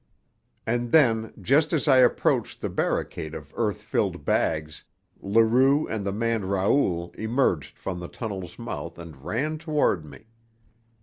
[0.65, 4.83] And then, just as I approached the barricade of earth filled bags,
[5.19, 10.25] Leroux and the man Raoul emerged from the tunnel's mouth and ran toward me.